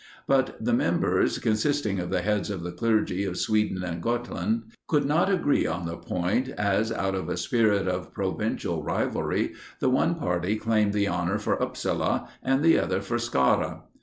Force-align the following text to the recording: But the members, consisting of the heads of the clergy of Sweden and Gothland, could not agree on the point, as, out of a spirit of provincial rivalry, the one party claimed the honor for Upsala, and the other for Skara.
But 0.25 0.57
the 0.59 0.73
members, 0.73 1.37
consisting 1.37 1.99
of 1.99 2.09
the 2.09 2.23
heads 2.23 2.49
of 2.49 2.63
the 2.63 2.71
clergy 2.71 3.23
of 3.23 3.37
Sweden 3.37 3.83
and 3.83 4.01
Gothland, 4.01 4.63
could 4.87 5.05
not 5.05 5.29
agree 5.31 5.67
on 5.67 5.85
the 5.85 5.95
point, 5.95 6.49
as, 6.49 6.91
out 6.91 7.13
of 7.13 7.29
a 7.29 7.37
spirit 7.37 7.87
of 7.87 8.11
provincial 8.11 8.81
rivalry, 8.81 9.53
the 9.79 9.91
one 9.91 10.15
party 10.15 10.55
claimed 10.55 10.93
the 10.93 11.07
honor 11.07 11.37
for 11.37 11.53
Upsala, 11.61 12.27
and 12.41 12.63
the 12.63 12.79
other 12.79 12.99
for 12.99 13.17
Skara. 13.19 13.83